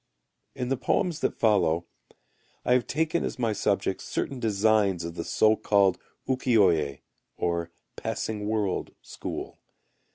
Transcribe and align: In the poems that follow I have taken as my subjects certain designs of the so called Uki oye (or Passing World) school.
In 0.55 0.69
the 0.69 0.77
poems 0.77 1.19
that 1.19 1.37
follow 1.37 1.85
I 2.65 2.73
have 2.73 2.87
taken 2.87 3.23
as 3.23 3.37
my 3.37 3.53
subjects 3.53 4.03
certain 4.03 4.39
designs 4.39 5.03
of 5.03 5.13
the 5.13 5.23
so 5.23 5.55
called 5.55 5.99
Uki 6.27 6.57
oye 6.57 7.01
(or 7.37 7.69
Passing 7.97 8.47
World) 8.47 8.95
school. 9.03 9.59